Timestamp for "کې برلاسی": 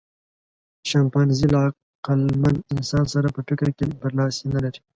3.77-4.43